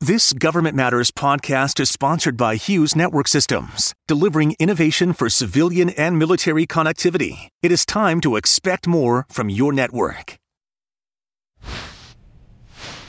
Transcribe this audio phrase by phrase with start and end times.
[0.00, 6.16] This Government Matters podcast is sponsored by Hughes Network Systems, delivering innovation for civilian and
[6.16, 7.48] military connectivity.
[7.64, 10.36] It is time to expect more from your network.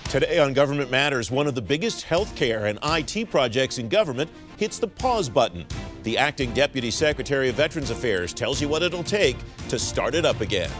[0.05, 4.79] Today on Government Matters, one of the biggest healthcare and IT projects in government hits
[4.79, 5.67] the pause button.
[6.01, 9.37] The acting Deputy Secretary of Veterans Affairs tells you what it'll take
[9.67, 10.71] to start it up again.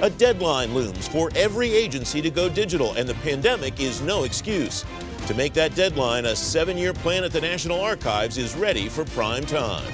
[0.00, 4.84] A deadline looms for every agency to go digital, and the pandemic is no excuse.
[5.26, 9.04] To make that deadline, a seven year plan at the National Archives is ready for
[9.06, 9.92] prime time.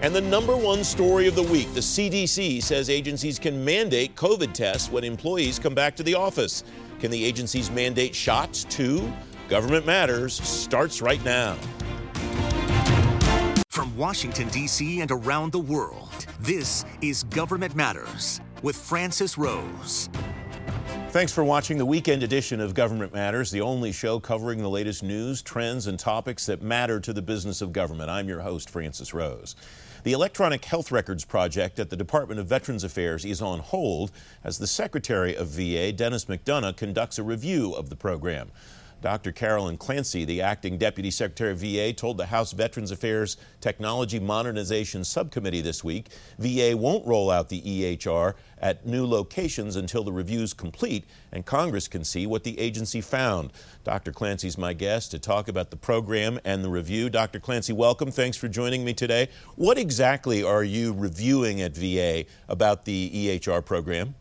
[0.00, 4.52] And the number one story of the week the CDC says agencies can mandate COVID
[4.52, 6.64] tests when employees come back to the office.
[6.98, 9.12] Can the agencies mandate shots too?
[9.48, 11.56] Government Matters starts right now.
[13.68, 15.00] From Washington, D.C.
[15.00, 20.08] and around the world, this is Government Matters with Francis Rose.
[21.10, 25.02] Thanks for watching the weekend edition of Government Matters, the only show covering the latest
[25.02, 28.08] news, trends, and topics that matter to the business of government.
[28.08, 29.54] I'm your host, Francis Rose.
[30.04, 34.10] The Electronic Health Records Project at the Department of Veterans Affairs is on hold
[34.42, 38.50] as the Secretary of VA, Dennis McDonough, conducts a review of the program.
[39.02, 39.32] Dr.
[39.32, 45.02] Carolyn Clancy, the acting Deputy Secretary of VA, told the House Veterans Affairs Technology Modernization
[45.02, 50.54] Subcommittee this week VA won't roll out the EHR at new locations until the review's
[50.54, 53.52] complete and Congress can see what the agency found.
[53.82, 54.12] Dr.
[54.12, 57.10] Clancy's my guest to talk about the program and the review.
[57.10, 57.40] Dr.
[57.40, 58.12] Clancy, welcome.
[58.12, 59.28] Thanks for joining me today.
[59.56, 64.14] What exactly are you reviewing at VA about the EHR program?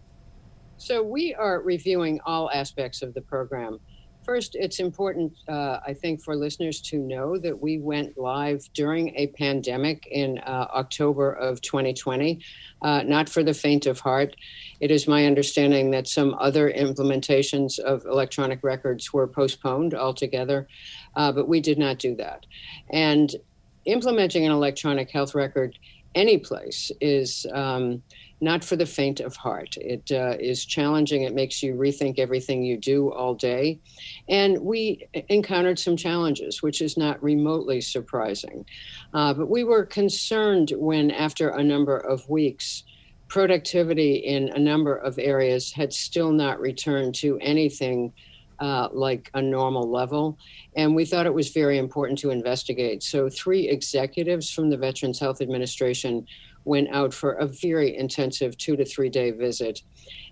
[0.78, 3.80] So, we are reviewing all aspects of the program.
[4.24, 9.16] First, it's important, uh, I think, for listeners to know that we went live during
[9.16, 12.40] a pandemic in uh, October of 2020,
[12.84, 14.36] uh, not for the faint of heart.
[14.80, 20.68] It is my understanding that some other implementations of electronic records were postponed altogether,
[21.16, 22.46] uh, but we did not do that.
[22.92, 23.36] And
[23.86, 25.80] implementing an electronic health record
[26.14, 27.48] any place is.
[27.52, 28.04] Um,
[28.42, 29.78] not for the faint of heart.
[29.78, 31.22] It uh, is challenging.
[31.22, 33.80] It makes you rethink everything you do all day.
[34.28, 38.66] And we encountered some challenges, which is not remotely surprising.
[39.14, 42.84] Uh, but we were concerned when, after a number of weeks,
[43.28, 48.12] productivity in a number of areas had still not returned to anything.
[48.62, 50.38] Uh, like a normal level.
[50.76, 53.02] And we thought it was very important to investigate.
[53.02, 56.28] So, three executives from the Veterans Health Administration
[56.64, 59.82] went out for a very intensive two to three day visit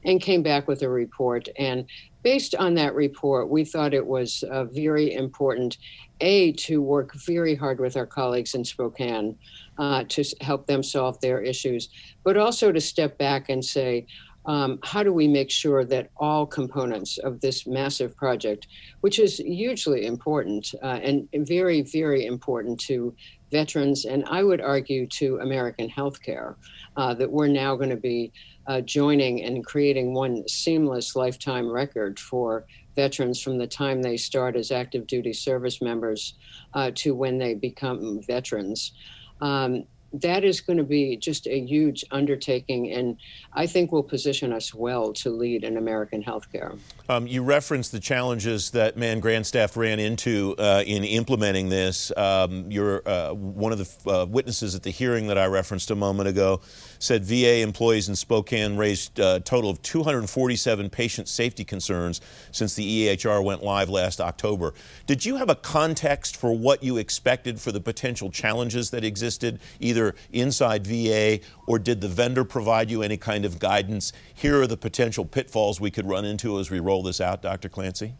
[0.05, 1.49] and came back with a report.
[1.57, 1.85] And
[2.21, 5.79] based on that report, we thought it was uh, very important,
[6.21, 9.37] A, to work very hard with our colleagues in Spokane
[9.79, 11.89] uh, to help them solve their issues,
[12.23, 14.05] but also to step back and say,
[14.45, 18.67] um, how do we make sure that all components of this massive project,
[19.01, 23.13] which is hugely important uh, and very, very important to
[23.51, 26.55] veterans, and I would argue to American healthcare,
[26.97, 28.31] uh, that we're now going to be
[28.67, 34.55] uh, joining and creating one seamless lifetime record for veterans from the time they start
[34.55, 36.35] as active duty service members
[36.73, 38.93] uh, to when they become veterans.
[39.41, 43.17] Um, that is going to be just a huge undertaking, and
[43.53, 46.77] I think will position us well to lead in American healthcare.
[47.07, 52.11] Um, you referenced the challenges that Mann Grandstaff ran into uh, in implementing this.
[52.17, 55.95] Um, you're uh, one of the uh, witnesses at the hearing that I referenced a
[55.95, 56.61] moment ago
[56.99, 62.19] said VA employees in Spokane raised a total of 247 patient safety concerns
[62.51, 64.73] since the EHR went live last October.
[65.07, 69.59] Did you have a context for what you expected for the potential challenges that existed
[69.79, 69.98] either
[70.31, 74.11] inside VA or did the vendor provide you any kind of guidance?
[74.33, 77.69] Here are the potential pitfalls we could run into as we roll this out, Dr.
[77.69, 78.15] Clancy.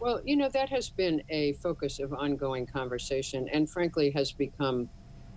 [0.00, 4.88] Well, you know, that has been a focus of ongoing conversation and frankly has become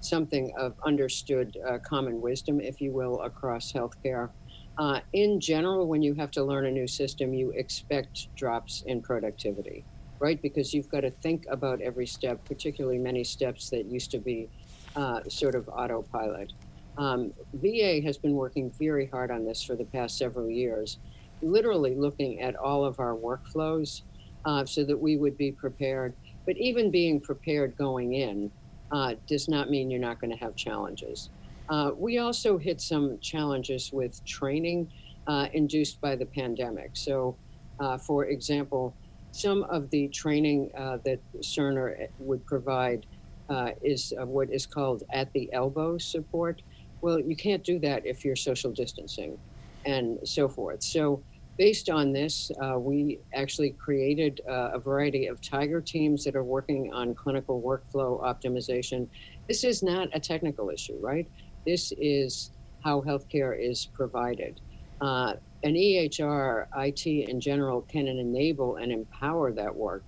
[0.02, 4.30] something of understood uh, common wisdom, if you will, across healthcare.
[4.78, 9.02] Uh, in general, when you have to learn a new system, you expect drops in
[9.02, 9.86] productivity,
[10.20, 10.42] right?
[10.42, 14.50] Because you've got to think about every step, particularly many steps that used to be
[14.96, 16.54] uh, sort of autopilot.
[16.98, 21.00] Um, VA has been working very hard on this for the past several years,
[21.42, 24.02] literally looking at all of our workflows
[24.46, 26.14] uh, so that we would be prepared.
[26.46, 28.52] But even being prepared going in,
[28.92, 31.30] uh, does not mean you're not going to have challenges.
[31.70, 34.92] Uh, we also hit some challenges with training
[35.28, 36.92] uh, induced by the pandemic.
[36.94, 37.38] So,
[37.80, 38.94] uh, for example,
[39.32, 43.06] some of the training uh, that Cerner would provide
[43.52, 46.62] uh, is what is called at the elbow support.
[47.02, 49.38] Well, you can't do that if you're social distancing
[49.86, 50.82] and so forth.
[50.84, 51.22] So,
[51.58, 56.44] based on this, uh, we actually created uh, a variety of Tiger teams that are
[56.44, 59.08] working on clinical workflow optimization.
[59.48, 61.28] This is not a technical issue, right?
[61.66, 62.52] This is
[62.84, 64.62] how healthcare is provided.
[65.02, 65.34] Uh,
[65.64, 70.04] an EHR, IT in general, can enable and empower that work,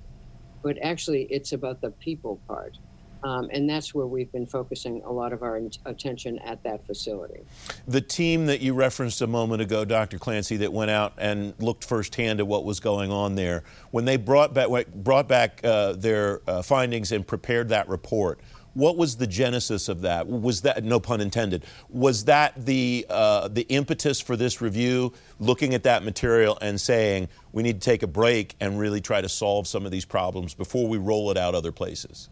[0.63, 2.77] but actually, it's about the people part.
[3.23, 7.45] Um, and that's where we've been focusing a lot of our attention at that facility.
[7.87, 10.17] The team that you referenced a moment ago, Dr.
[10.19, 14.17] Clancy, that went out and looked firsthand at what was going on there, when they
[14.17, 18.41] brought back, brought back uh, their uh, findings and prepared that report,
[18.73, 20.27] what was the genesis of that?
[20.27, 21.63] Was that no pun intended?
[21.89, 25.13] Was that the uh, the impetus for this review?
[25.39, 29.21] Looking at that material and saying we need to take a break and really try
[29.21, 32.29] to solve some of these problems before we roll it out other places.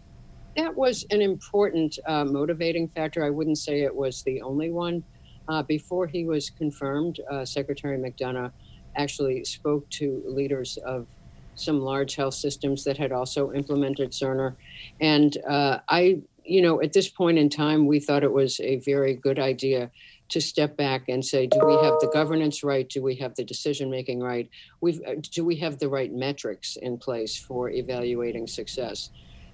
[0.57, 3.23] That was an important uh, motivating factor.
[3.23, 5.03] I wouldn't say it was the only one.
[5.47, 8.51] Uh, before he was confirmed, uh, Secretary McDonough
[8.95, 11.07] actually spoke to leaders of
[11.55, 14.55] some large health systems that had also implemented Cerner.
[14.99, 18.77] And uh, I you know, at this point in time, we thought it was a
[18.79, 19.91] very good idea
[20.29, 22.87] to step back and say, do we have the governance right?
[22.87, 24.49] Do we have the decision making right?
[24.79, 29.09] We've, uh, do we have the right metrics in place for evaluating success?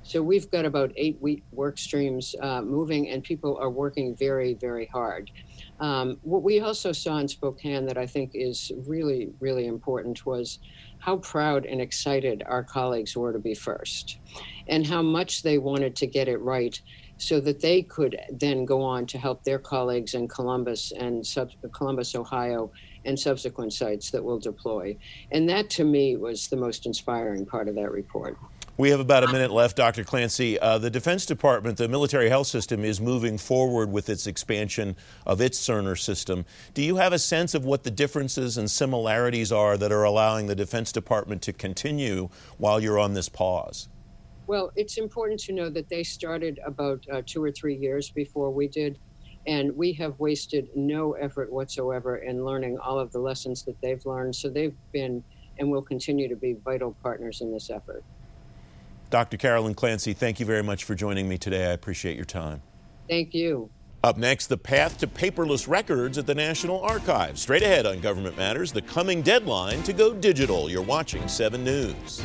[0.07, 4.53] So we've got about eight week work streams uh, moving, and people are working very,
[4.53, 5.29] very hard.
[5.81, 10.59] Um, what we also saw in Spokane that I think is really, really important was
[10.99, 14.19] how proud and excited our colleagues were to be first
[14.69, 16.79] and how much they wanted to get it right
[17.17, 21.51] so that they could then go on to help their colleagues in Columbus and sub-
[21.73, 22.71] Columbus, Ohio,
[23.03, 24.95] and subsequent sites that will deploy.
[25.33, 28.37] And that to me was the most inspiring part of that report.
[28.77, 30.03] We have about a minute left, Dr.
[30.03, 30.59] Clancy.
[30.59, 34.95] Uh, the Defense Department, the military health system, is moving forward with its expansion
[35.25, 36.45] of its Cerner system.
[36.75, 40.45] Do you have a sense of what the differences and similarities are that are allowing
[40.45, 42.29] the Defense Department to continue
[42.59, 43.89] while you're on this pause?
[44.45, 48.51] Well, it's important to know that they started about uh, two or three years before
[48.51, 48.99] we did,
[49.47, 54.05] and we have wasted no effort whatsoever in learning all of the lessons that they've
[54.05, 54.35] learned.
[54.35, 55.23] So they've been
[55.57, 58.03] and will continue to be vital partners in this effort.
[59.09, 59.37] Dr.
[59.37, 61.69] Carolyn Clancy, thank you very much for joining me today.
[61.69, 62.61] I appreciate your time.
[63.09, 63.69] Thank you.
[64.03, 67.41] Up next, the path to paperless records at the National Archives.
[67.41, 70.69] Straight ahead on Government Matters, the coming deadline to go digital.
[70.69, 72.21] You're watching 7 News.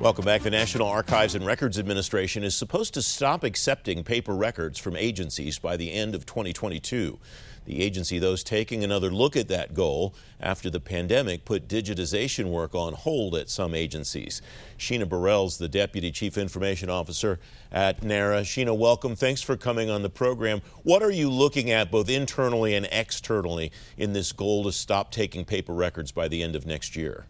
[0.00, 0.42] Welcome back.
[0.42, 5.58] The National Archives and Records Administration is supposed to stop accepting paper records from agencies
[5.58, 7.18] by the end of 2022.
[7.64, 12.50] The agency, though, is taking another look at that goal after the pandemic put digitization
[12.50, 14.42] work on hold at some agencies.
[14.78, 17.38] Sheena Burrell's the Deputy Chief Information Officer
[17.72, 18.42] at NARA.
[18.42, 19.16] Sheena, welcome.
[19.16, 20.60] Thanks for coming on the program.
[20.82, 25.44] What are you looking at both internally and externally in this goal to stop taking
[25.44, 27.26] paper records by the end of next year?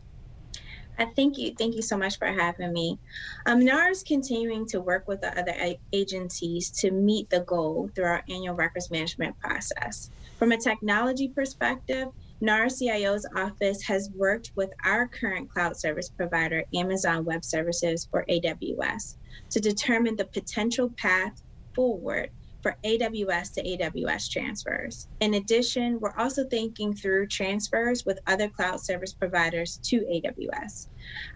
[0.99, 1.55] Uh, thank you.
[1.59, 2.99] Thank you so much for having me.
[3.47, 5.55] Um, NARA is continuing to work with the other
[5.93, 10.11] agencies to meet the goal through our annual records management process.
[10.45, 12.09] From a technology perspective,
[12.43, 18.27] NARA CIO's office has worked with our current cloud service provider, Amazon Web Services or
[18.29, 19.17] AWS,
[19.49, 21.43] to determine the potential path
[21.75, 22.29] forward
[22.61, 25.09] for AWS to AWS transfers.
[25.21, 30.89] In addition, we're also thinking through transfers with other cloud service providers to AWS.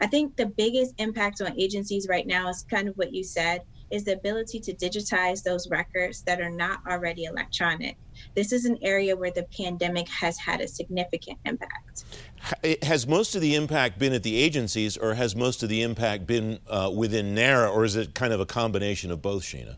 [0.02, 3.62] I think the biggest impact on agencies right now is kind of what you said
[3.90, 7.97] is the ability to digitize those records that are not already electronic.
[8.35, 12.04] This is an area where the pandemic has had a significant impact.
[12.83, 16.26] Has most of the impact been at the agencies, or has most of the impact
[16.26, 19.76] been uh, within NARA, or is it kind of a combination of both, Sheena?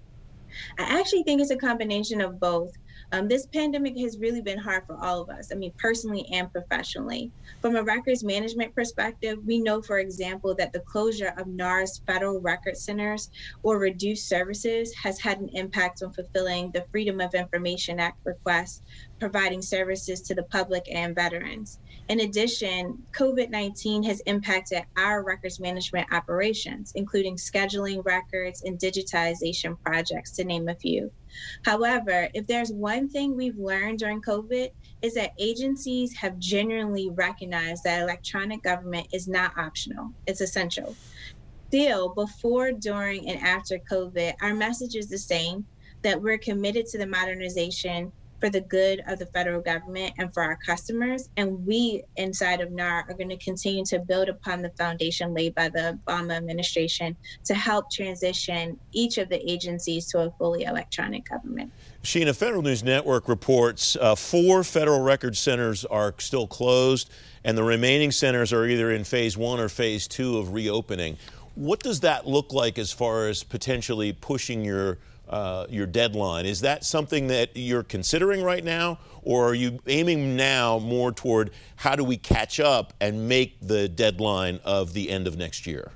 [0.79, 2.73] I actually think it's a combination of both.
[3.13, 6.51] Um, this pandemic has really been hard for all of us, I mean, personally and
[6.53, 7.33] professionally.
[7.61, 12.41] From a records management perspective, we know, for example, that the closure of NARA's federal
[12.41, 13.31] record centers
[13.65, 18.83] or reduced services has had an impact on fulfilling the Freedom of Information Act requests,
[19.19, 21.81] providing services to the public and veterans.
[22.09, 29.77] In addition, COVID 19 has impacted our records management operations, including scheduling records and digitization
[29.85, 31.11] projects, to name a few.
[31.65, 34.71] However, if there's one thing we've learned during COVID,
[35.03, 40.95] is that agencies have genuinely recognized that electronic government is not optional, it's essential.
[41.69, 45.65] Still, before, during, and after COVID, our message is the same
[46.03, 50.43] that we're committed to the modernization for the good of the federal government and for
[50.43, 51.29] our customers.
[51.37, 55.55] And we inside of NARA are going to continue to build upon the foundation laid
[55.55, 61.29] by the Obama administration to help transition each of the agencies to a fully electronic
[61.29, 61.71] government.
[62.03, 67.11] Sheena, Federal News Network reports uh, four federal record centers are still closed,
[67.45, 71.19] and the remaining centers are either in phase one or phase two of reopening.
[71.57, 74.99] What does that look like as far as potentially pushing your
[75.31, 76.45] uh, your deadline?
[76.45, 81.53] Is that something that you're considering right now, or are you aiming now more toward
[81.77, 85.93] how do we catch up and make the deadline of the end of next year?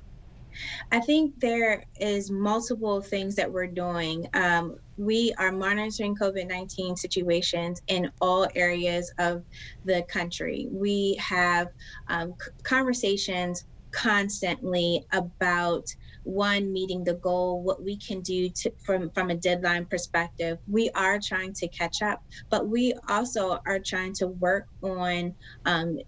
[0.91, 4.27] I think there is multiple things that we're doing.
[4.33, 9.43] Um, we are monitoring COVID 19 situations in all areas of
[9.83, 10.67] the country.
[10.71, 11.69] We have
[12.07, 15.93] um, conversations constantly about
[16.25, 20.89] one meeting the goal what we can do to, from from a deadline perspective we
[20.91, 25.33] are trying to catch up but we also are trying to work on
[25.65, 25.99] um,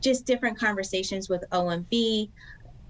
[0.00, 2.28] just different conversations with omb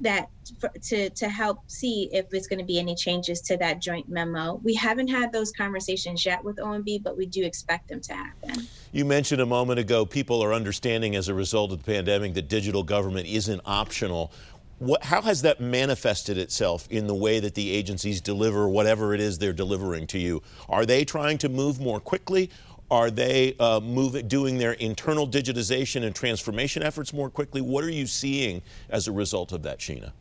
[0.00, 0.28] that
[0.60, 4.08] for, to to help see if there's going to be any changes to that joint
[4.08, 4.60] memo.
[4.62, 8.66] We haven't had those conversations yet with OMB, but we do expect them to happen.
[8.92, 12.48] You mentioned a moment ago people are understanding as a result of the pandemic that
[12.48, 14.32] digital government isn't optional.
[14.78, 19.20] What, how has that manifested itself in the way that the agencies deliver whatever it
[19.20, 20.42] is they're delivering to you?
[20.68, 22.50] Are they trying to move more quickly?
[22.90, 27.62] Are they uh, moving, doing their internal digitization and transformation efforts more quickly?
[27.62, 30.12] What are you seeing as a result of that, Sheena?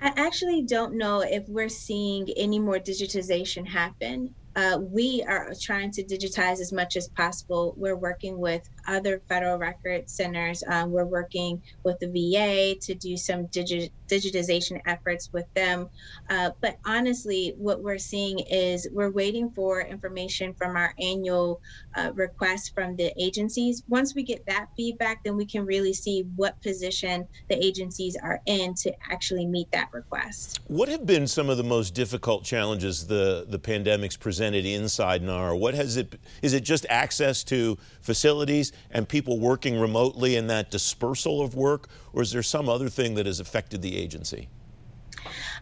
[0.00, 4.34] I actually don't know if we're seeing any more digitization happen.
[4.56, 7.74] Uh, we are trying to digitize as much as possible.
[7.76, 10.64] We're working with other federal record centers.
[10.68, 15.88] Um, we're working with the VA to do some digi- digitization efforts with them.
[16.30, 21.60] Uh, but honestly, what we're seeing is we're waiting for information from our annual
[21.94, 23.82] uh, request from the agencies.
[23.88, 28.40] Once we get that feedback, then we can really see what position the agencies are
[28.46, 30.60] in to actually meet that request.
[30.66, 35.56] What have been some of the most difficult challenges the, the pandemic's presented inside NARA?
[35.56, 38.72] What has it, is it just access to facilities?
[38.90, 43.14] And people working remotely and that dispersal of work, or is there some other thing
[43.14, 44.48] that has affected the agency?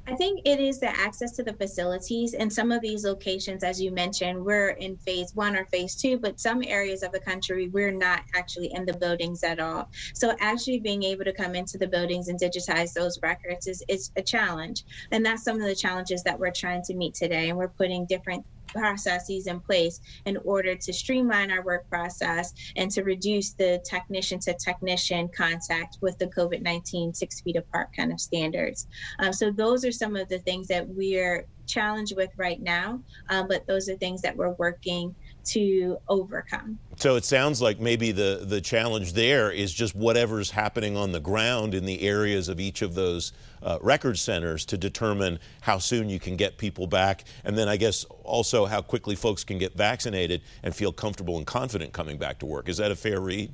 [0.08, 2.34] I think it is the access to the facilities.
[2.34, 6.18] in some of these locations, as you mentioned, we're in phase one or phase two,
[6.18, 9.88] but some areas of the country, we're not actually in the buildings at all.
[10.14, 14.12] So actually being able to come into the buildings and digitize those records is, is
[14.16, 14.84] a challenge.
[15.10, 17.48] And that's some of the challenges that we're trying to meet today.
[17.48, 18.44] And we're putting different
[18.76, 24.38] processes in place in order to streamline our work process and to reduce the technician
[24.40, 28.86] to technician contact with the COVID 19 six feet apart kind of standards.
[29.18, 33.48] Um, so, those are some of the things that we're challenged with right now, um,
[33.48, 35.14] but those are things that we're working
[35.46, 36.78] to overcome.
[36.96, 41.20] So it sounds like maybe the, the challenge there is just whatever's happening on the
[41.20, 46.08] ground in the areas of each of those uh, record centers to determine how soon
[46.08, 49.74] you can get people back, and then I guess also how quickly folks can get
[49.74, 52.68] vaccinated and feel comfortable and confident coming back to work.
[52.68, 53.52] Is that a fair read?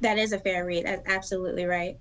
[0.00, 0.86] That is a fair read.
[0.86, 1.98] That's absolutely right.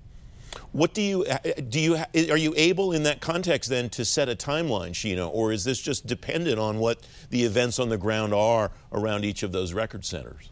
[0.72, 1.80] What do you uh, uh, do?
[1.80, 5.52] You uh, are you able in that context then to set a timeline, Sheena, or
[5.52, 9.52] is this just dependent on what the events on the ground are around each of
[9.52, 10.52] those record centers?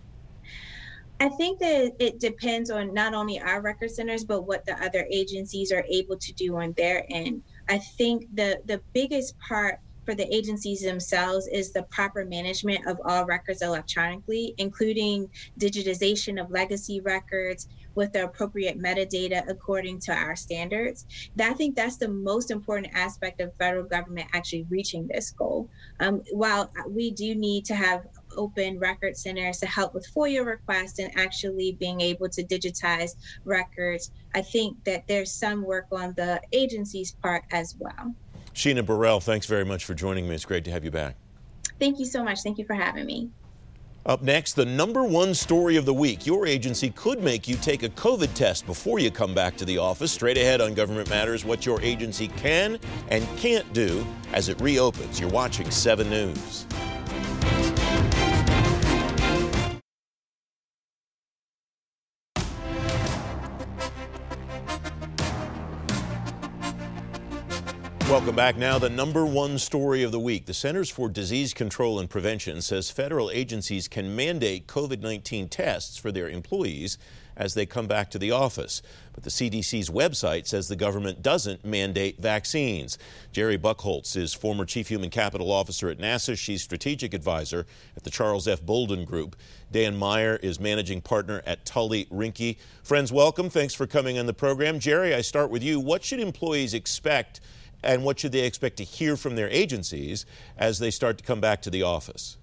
[1.19, 5.07] I think that it depends on not only our record centers, but what the other
[5.11, 7.41] agencies are able to do on their end.
[7.69, 12.97] I think the the biggest part for the agencies themselves is the proper management of
[13.03, 20.35] all records electronically, including digitization of legacy records with the appropriate metadata according to our
[20.35, 21.05] standards.
[21.41, 25.67] I think that's the most important aspect of federal government actually reaching this goal.
[25.99, 28.05] Um, while we do need to have
[28.37, 34.11] open record centers to help with FOIA requests and actually being able to digitize records,
[34.35, 38.13] I think that there's some work on the agency's part as well.
[38.53, 40.35] Sheena Burrell, thanks very much for joining me.
[40.35, 41.15] It's great to have you back.
[41.79, 42.41] Thank you so much.
[42.41, 43.31] Thank you for having me.
[44.07, 46.25] Up next, the number one story of the week.
[46.25, 49.77] Your agency could make you take a COVID test before you come back to the
[49.77, 50.13] office.
[50.13, 55.19] Straight ahead on Government Matters, what your agency can and can't do as it reopens.
[55.19, 56.65] You're watching 7 News.
[68.27, 68.57] Welcome back.
[68.57, 70.47] Now, the number one story of the week.
[70.47, 75.95] The Centers for Disease Control and Prevention says federal agencies can mandate COVID 19 tests
[75.95, 76.97] for their employees
[77.37, 78.81] as they come back to the office.
[79.13, 82.97] But the CDC's website says the government doesn't mandate vaccines.
[83.31, 86.37] Jeri Buchholz is former Chief Human Capital Officer at NASA.
[86.37, 87.65] She's strategic advisor
[87.95, 88.61] at the Charles F.
[88.61, 89.37] Bolden Group.
[89.71, 92.57] Dan Meyer is managing partner at Tully Rinckey.
[92.83, 93.49] Friends, welcome.
[93.49, 94.79] Thanks for coming on the program.
[94.81, 95.79] Jeri, I start with you.
[95.79, 97.39] What should employees expect?
[97.83, 100.25] And what should they expect to hear from their agencies
[100.57, 102.37] as they start to come back to the office?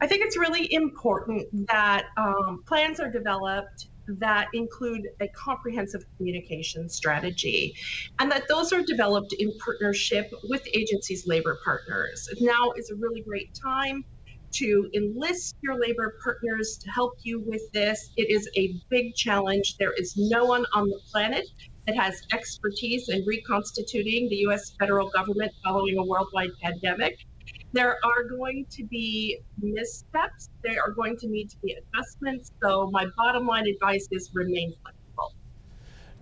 [0.00, 3.88] I think it's really important that um, plans are developed
[4.18, 7.74] that include a comprehensive communication strategy
[8.18, 12.28] and that those are developed in partnership with agencies' labor partners.
[12.40, 14.04] Now is a really great time
[14.52, 18.10] to enlist your labor partners to help you with this.
[18.16, 19.76] It is a big challenge.
[19.78, 21.46] There is no one on the planet
[21.90, 27.18] that has expertise in reconstituting the US federal government following a worldwide pandemic.
[27.72, 32.52] There are going to be missteps, there are going to need to be adjustments.
[32.62, 35.34] So, my bottom line advice is remain flexible.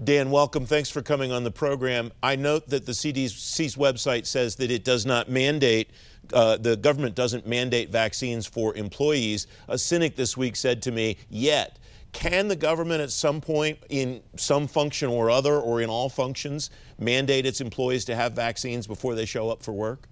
[0.02, 0.64] Dan, welcome.
[0.64, 2.12] Thanks for coming on the program.
[2.22, 5.90] I note that the CDC's website says that it does not mandate,
[6.32, 9.46] uh, the government doesn't mandate vaccines for employees.
[9.68, 11.78] A cynic this week said to me, yet.
[12.12, 16.70] Can the government at some point, in some function or other, or in all functions,
[16.98, 20.08] mandate its employees to have vaccines before they show up for work?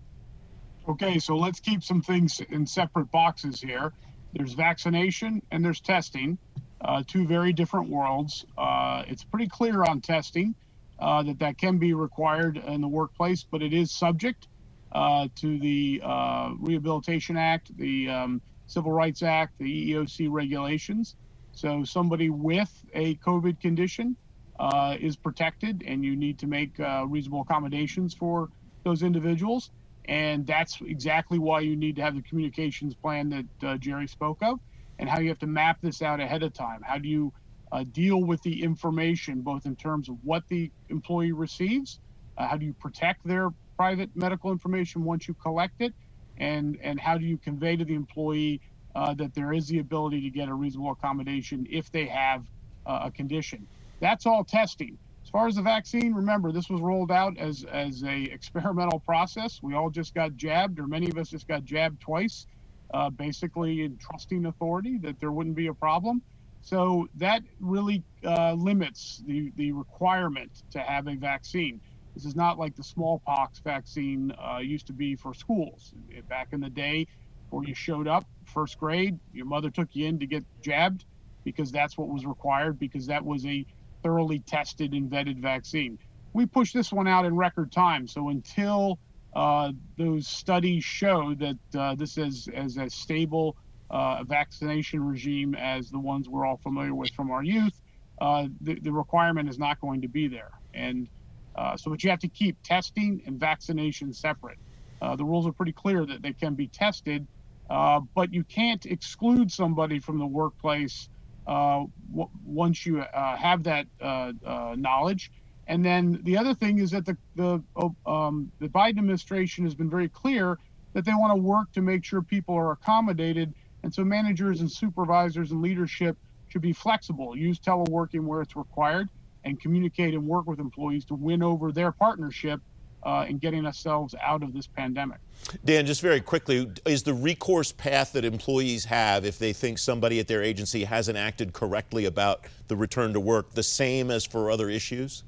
[0.88, 3.92] Okay, so let's keep some things in separate boxes here.
[4.34, 6.38] There's vaccination and there's testing,
[6.82, 8.44] uh, two very different worlds.
[8.56, 10.54] Uh, it's pretty clear on testing
[10.98, 14.48] uh, that that can be required in the workplace, but it is subject
[14.92, 21.16] uh, to the uh, Rehabilitation Act, the um, Civil Rights Act, the EEOC regulations.
[21.56, 24.14] So somebody with a COVID condition
[24.60, 28.48] uh, is protected, and you need to make uh, reasonable accommodations for
[28.84, 29.70] those individuals.
[30.06, 34.38] And that's exactly why you need to have the communications plan that uh, Jeri spoke
[34.42, 34.58] of,
[34.98, 36.80] and how you have to map this out ahead of time.
[36.84, 37.32] How do you
[37.72, 42.00] uh, deal with the information, both in terms of what the employee receives,
[42.36, 43.48] uh, how do you protect their
[43.78, 45.94] private medical information once you collect it,
[46.36, 48.60] and and how do you convey to the employee
[48.96, 52.46] uh, that there is the ability to get a reasonable accommodation if they have
[52.86, 53.66] uh, a condition.
[54.00, 54.96] That's all testing.
[55.22, 59.60] As far as the vaccine, remember this was rolled out as as a experimental process.
[59.62, 62.46] We all just got jabbed, or many of us just got jabbed twice,
[62.94, 66.22] uh, basically in trusting authority that there wouldn't be a problem.
[66.62, 71.82] So that really uh, limits the the requirement to have a vaccine.
[72.14, 75.92] This is not like the smallpox vaccine uh, used to be for schools.
[76.30, 77.08] Back in the day,
[77.50, 78.24] or you showed up
[78.56, 81.04] first grade, your mother took you in to get jabbed
[81.44, 83.66] because that's what was required because that was a
[84.02, 85.98] thoroughly tested and vetted vaccine.
[86.32, 88.08] We pushed this one out in record time.
[88.08, 88.98] So until
[89.34, 93.56] uh, those studies show that uh, this is as a stable
[93.90, 97.78] uh, vaccination regime as the ones we're all familiar with from our youth,
[98.22, 100.50] uh, the, the, requirement is not going to be there.
[100.72, 101.08] And
[101.56, 104.58] uh, so, but you have to keep testing and vaccination separate.
[105.02, 107.26] Uh, the rules are pretty clear that they can be tested,
[107.70, 111.08] uh, but you can't exclude somebody from the workplace
[111.46, 115.30] uh, w- once you uh, have that uh, uh, knowledge.
[115.66, 119.74] And then the other thing is that the the oh, um, the Biden administration has
[119.74, 120.58] been very clear
[120.92, 123.52] that they want to work to make sure people are accommodated,
[123.82, 126.16] and so managers and supervisors and leadership
[126.48, 129.08] should be flexible, use teleworking where it's required,
[129.44, 132.60] and communicate and work with employees to win over their partnership
[133.06, 135.18] uh, in getting ourselves out of this pandemic.
[135.64, 140.18] Dan, just very quickly, is the recourse path that employees have if they think somebody
[140.18, 144.50] at their agency hasn't acted correctly about the return to work the same as for
[144.50, 145.22] other issues?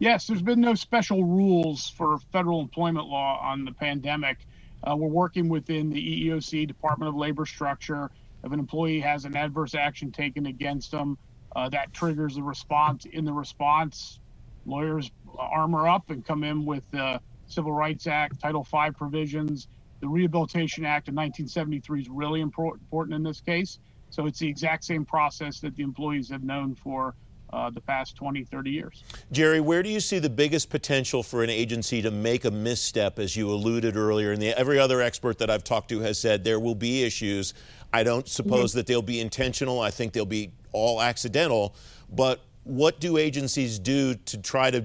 [0.00, 4.38] Yes, there's been no special rules for federal employment law on the pandemic.
[4.82, 8.10] Uh, we're working within the EEOC Department of Labor structure.
[8.42, 11.16] If an employee has an adverse action taken against them,
[11.54, 13.04] uh, that triggers a response.
[13.04, 14.18] In the response,
[14.66, 19.68] lawyers armor up and come in with the Civil Rights Act, Title V provisions.
[20.00, 23.78] The Rehabilitation Act of 1973 is really important in this case.
[24.10, 27.14] So it's the exact same process that the employees have known for
[27.52, 29.04] uh, the past 20, 30 years.
[29.32, 33.18] Jeri, where do you see the biggest potential for an agency to make a misstep,
[33.18, 34.32] as you alluded earlier?
[34.32, 37.54] And the, every other expert that I've talked to has said there will be issues.
[37.92, 38.78] I don't suppose mm-hmm.
[38.78, 39.80] that they'll be intentional.
[39.80, 41.74] I think they'll be all accidental.
[42.10, 44.84] But what do agencies do to try to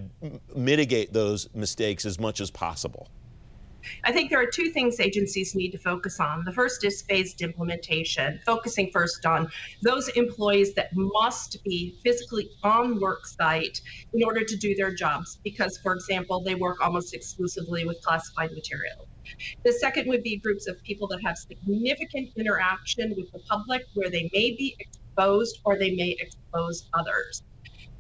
[0.56, 3.10] mitigate those mistakes as much as possible?
[4.06, 6.46] I think there are two things agencies need to focus on.
[6.46, 9.50] The first is phased implementation, focusing first on
[9.82, 13.82] those employees that must be physically on work site
[14.14, 18.52] in order to do their jobs, because, for example, they work almost exclusively with classified
[18.54, 19.06] material.
[19.66, 24.10] The second would be groups of people that have significant interaction with the public where
[24.10, 27.44] they may be exposed or they may expose others.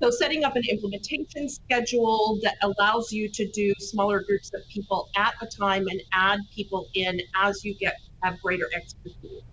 [0.03, 5.07] So setting up an implementation schedule that allows you to do smaller groups of people
[5.15, 9.43] at a time and add people in as you get have greater expertise.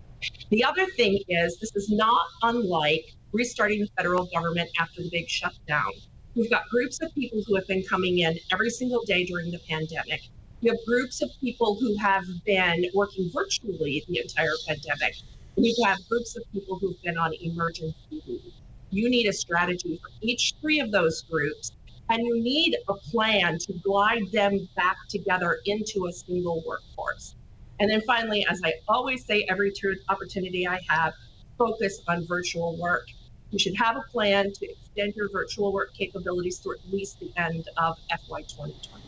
[0.49, 5.29] The other thing is this is not unlike restarting the federal government after the big
[5.29, 5.93] shutdown.
[6.35, 9.59] We've got groups of people who have been coming in every single day during the
[9.69, 10.19] pandemic.
[10.61, 15.15] We have groups of people who have been working virtually the entire pandemic.
[15.55, 17.95] We have groups of people who've been on emergency
[18.27, 18.51] leave
[18.91, 21.71] you need a strategy for each three of those groups
[22.09, 27.35] and you need a plan to glide them back together into a single workforce.
[27.79, 29.73] And then finally, as I always say, every
[30.09, 31.13] opportunity I have,
[31.57, 33.07] focus on virtual work.
[33.49, 37.31] You should have a plan to extend your virtual work capabilities through at least the
[37.37, 39.03] end of FY 2020.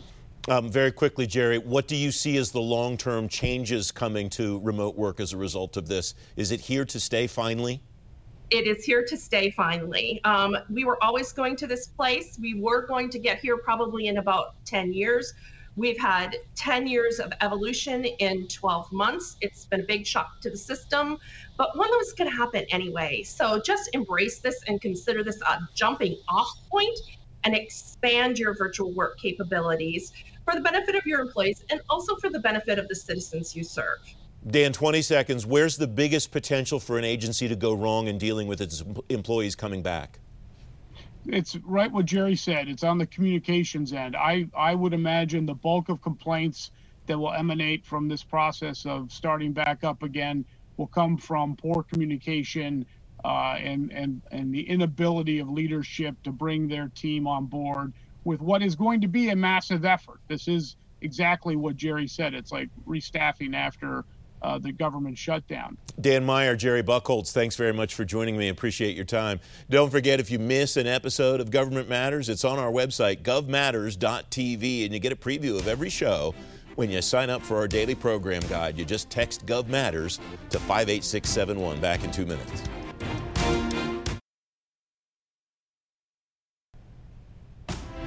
[0.46, 4.60] Um, very quickly, Jeri, what do you see as the long term changes coming to
[4.60, 6.14] remote work as a result of this?
[6.36, 7.80] Is it here to stay finally?
[8.54, 10.20] It is here to stay finally.
[10.22, 12.38] Um, we were always going to this place.
[12.40, 15.34] We were going to get here probably in about 10 years.
[15.74, 19.36] We've had 10 years of evolution in 12 months.
[19.40, 21.18] It's been a big shock to the system,
[21.56, 23.24] but one that was going to happen anyway.
[23.24, 26.96] So just embrace this and consider this a jumping off point
[27.42, 30.12] and expand your virtual work capabilities
[30.44, 33.64] for the benefit of your employees and also for the benefit of the citizens you
[33.64, 33.98] serve.
[34.46, 35.46] Dan, 20 seconds.
[35.46, 39.54] Where's the biggest potential for an agency to go wrong in dealing with its employees
[39.54, 40.18] coming back?
[41.26, 42.68] It's right what Jeri said.
[42.68, 44.14] It's on the communications end.
[44.14, 46.70] I, I would imagine the bulk of complaints
[47.06, 50.44] that will emanate from this process of starting back up again
[50.76, 52.84] will come from poor communication
[53.24, 58.42] uh, and, and, and the inability of leadership to bring their team on board with
[58.42, 60.20] what is going to be a massive effort.
[60.28, 62.34] This is exactly what Jeri said.
[62.34, 64.04] It's like restaffing after
[64.44, 65.78] uh, the government shutdown.
[66.00, 68.50] Dan Meyer, Jeri Buchholz, thanks very much for joining me.
[68.50, 69.40] Appreciate your time.
[69.70, 74.84] Don't forget, if you miss an episode of Government Matters, it's on our website, govmatters.tv,
[74.84, 76.34] and you get a preview of every show
[76.74, 78.76] when you sign up for our daily program guide.
[78.78, 80.18] You just text GovMatters
[80.50, 81.80] to 58671.
[81.80, 82.64] Back in two minutes.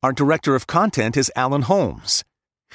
[0.00, 2.22] Our director of content is Alan Holmes.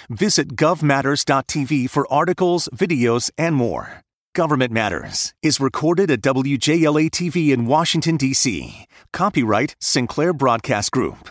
[0.09, 4.01] Visit govmatters.tv for articles, videos, and more.
[4.35, 8.87] Government Matters is recorded at WJLA TV in Washington, D.C.
[9.13, 11.29] Copyright Sinclair Broadcast Group.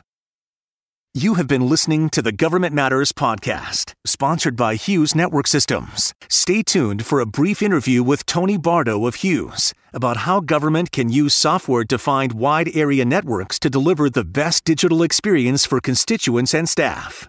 [1.14, 6.14] You have been listening to the Government Matters podcast, sponsored by Hughes Network Systems.
[6.31, 11.11] Stay tuned for a brief interview with Tony Bardo of Hughes about how government can
[11.11, 16.66] use software defined wide area networks to deliver the best digital experience for constituents and
[16.66, 17.29] staff.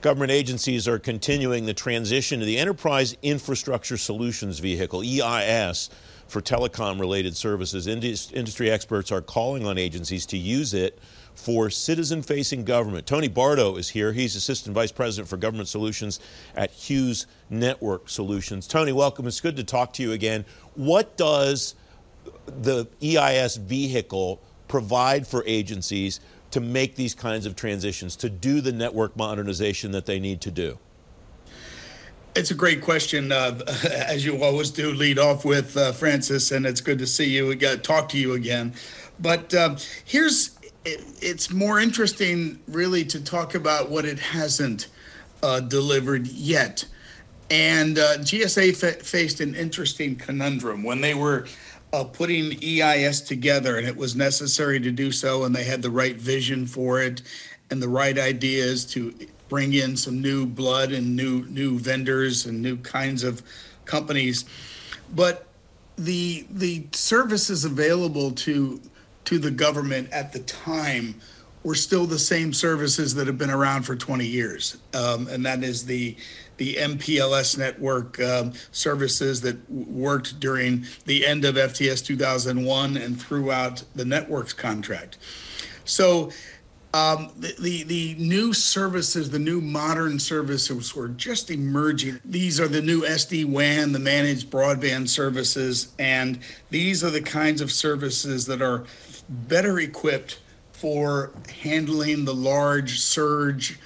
[0.00, 5.90] Government agencies are continuing the transition to the Enterprise Infrastructure Solutions Vehicle, EIS,
[6.28, 7.86] for telecom related services.
[7.86, 10.98] Industry experts are calling on agencies to use it
[11.36, 13.06] for citizen facing government.
[13.06, 14.12] Tony Bardo is here.
[14.12, 16.18] He's Assistant Vice President for Government Solutions
[16.56, 18.66] at Hughes Network Solutions.
[18.66, 19.26] Tony, welcome.
[19.26, 20.44] It's good to talk to you again.
[20.74, 21.74] What does
[22.46, 26.20] the EIS vehicle provide for agencies
[26.50, 30.50] to make these kinds of transitions, to do the network modernization that they need to
[30.50, 30.78] do?
[32.34, 33.58] It's a great question, uh,
[33.90, 34.92] as you always do.
[34.92, 37.54] Lead off with uh, Francis, and it's good to see you.
[37.54, 38.74] Got talk to you again.
[39.18, 44.86] But uh, here's it, it's more interesting, really, to talk about what it hasn't
[45.42, 46.84] uh, delivered yet.
[47.50, 51.46] And uh, GSA fa- faced an interesting conundrum when they were
[51.92, 55.90] uh, putting EIS together, and it was necessary to do so, and they had the
[55.90, 57.22] right vision for it
[57.70, 59.12] and the right ideas to
[59.48, 63.42] bring in some new blood and new new vendors and new kinds of
[63.84, 64.44] companies.
[65.14, 65.46] But
[65.96, 68.80] the the services available to
[69.26, 71.20] to the government at the time
[71.66, 75.62] were still the same services that have been around for 20 years, um, and that
[75.62, 76.16] is the
[76.58, 83.84] the MPLS network um, services that worked during the end of FTS 2001 and throughout
[83.94, 85.18] the networks contract.
[85.84, 86.30] So.
[86.94, 92.20] Um, the, the, the new services, the new modern services were just emerging.
[92.24, 96.38] These are the new SD WAN, the managed broadband services, and
[96.70, 98.84] these are the kinds of services that are
[99.28, 100.38] better equipped
[100.72, 103.78] for handling the large surge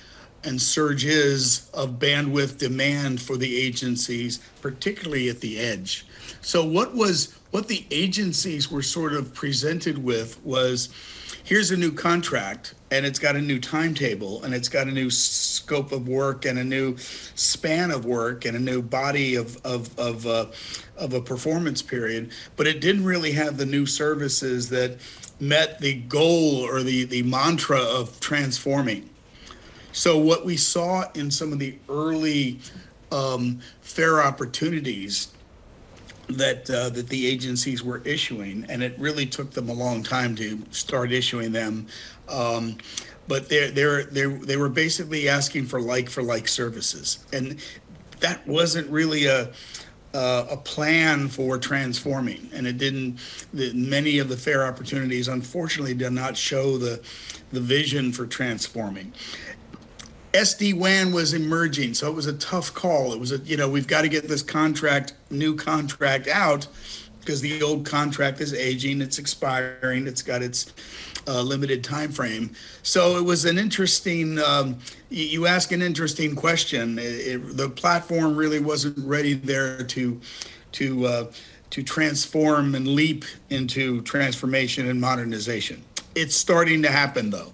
[0.43, 6.07] and surges of bandwidth demand for the agencies, particularly at the edge.
[6.41, 10.89] So what was what the agencies were sort of presented with was
[11.45, 15.11] here's a new contract and it's got a new timetable and it's got a new
[15.11, 16.97] scope of work and a new
[17.35, 20.47] span of work and a new body of of of, uh,
[20.97, 24.99] of a performance period but it didn't really have the new services that
[25.41, 29.09] met the goal or the the mantra of transforming
[29.93, 32.61] so what we saw in some of the early
[33.11, 35.29] um, fair opportunities
[36.29, 40.37] that uh, that the agencies were issuing, and it really took them a long time
[40.37, 41.89] to start issuing them.
[42.29, 42.79] Um,
[43.27, 47.59] but they they they they were basically asking for like for like services, and
[48.21, 49.51] that wasn't really a
[50.13, 53.19] uh, a plan for transforming, and it didn't.
[53.53, 57.01] The, many of the fair opportunities, unfortunately, did not show the
[57.53, 59.13] the vision for transforming.
[60.33, 63.13] SD WAN was emerging, so it was a tough call.
[63.13, 66.67] It was a you know we've got to get this contract, new contract out,
[67.21, 70.73] because the old contract is aging, it's expiring, it's got its
[71.27, 72.51] uh, limited time frame.
[72.83, 74.39] So it was an interesting.
[74.39, 74.79] Um,
[75.11, 76.99] you ask an interesting question.
[76.99, 80.21] It, it, the platform really wasn't ready there to
[80.73, 81.33] to uh,
[81.71, 85.85] to transform and leap into transformation and modernization.
[86.15, 87.53] It's starting to happen though.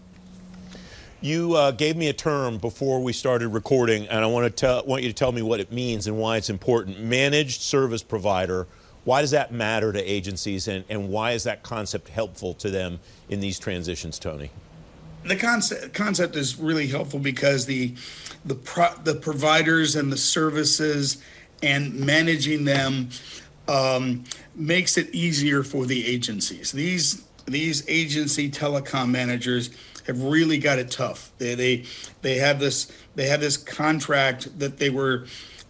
[1.21, 4.85] You uh, gave me a term before we started recording, and I want to tell,
[4.85, 7.01] want you to tell me what it means and why it's important.
[7.01, 8.67] Managed service provider.
[9.07, 12.99] Why does that matter to agencies, and, and why is that concept helpful to them
[13.29, 14.51] in these transitions, Tony?
[15.25, 17.95] The concept concept is really helpful because the
[18.45, 21.23] the pro, the providers and the services
[21.63, 23.11] and managing them
[23.69, 24.25] um,
[24.57, 26.73] makes it easier for the agencies.
[26.73, 29.71] These these agency telecom managers
[30.09, 31.31] have really got it tough.
[31.39, 31.85] They they
[32.23, 35.27] they have this they have this contract that they were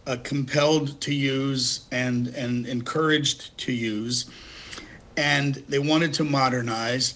[0.07, 4.27] uh, compelled to use and and encouraged to use,
[5.17, 7.15] and they wanted to modernize.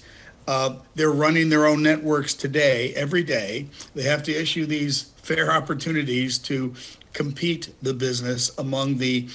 [0.49, 3.69] Uh, they're running their own networks today, every day.
[3.95, 6.75] They have to issue these fair opportunities to
[7.13, 9.29] compete the business among the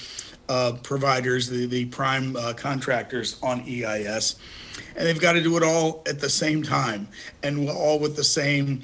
[0.48, 4.36] uh, providers, the, the prime uh, contractors on EIS
[4.96, 7.08] and they've got to do it all at the same time
[7.42, 8.82] and all with the same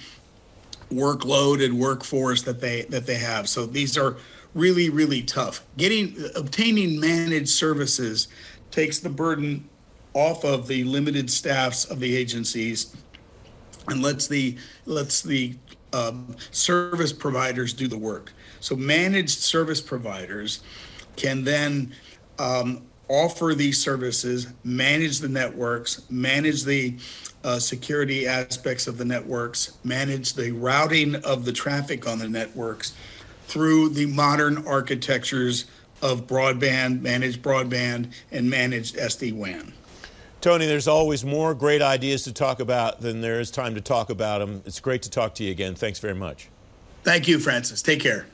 [0.90, 3.48] workload and workforce that they that they have.
[3.48, 4.16] So these are
[4.54, 5.64] really really tough.
[5.76, 8.28] Getting obtaining managed services
[8.70, 9.68] takes the burden
[10.14, 12.94] off of the limited staffs of the agencies
[13.88, 15.54] and lets the lets the
[15.92, 18.32] um, service providers do the work.
[18.60, 20.60] So managed service providers
[21.16, 21.94] can then
[22.38, 26.96] um, offer these services, manage the networks, manage the
[27.44, 32.94] uh, security aspects of the networks, manage the routing of the traffic on the networks
[33.52, 35.66] through the modern architectures
[36.00, 39.74] of broadband, managed broadband, and managed SD WAN.
[40.40, 44.08] Tony, there's always more great ideas to talk about than there is time to talk
[44.08, 44.62] about them.
[44.64, 45.74] It's great to talk to you again.
[45.74, 46.48] Thanks very much.
[47.02, 47.82] Thank you, Francis.
[47.82, 48.26] Take care.